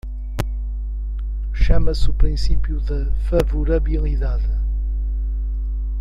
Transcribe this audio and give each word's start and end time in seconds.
Chama-se 1.53 2.09
o 2.09 2.13
princípio 2.15 2.79
da 2.81 3.13
favorabilidade. 3.29 4.49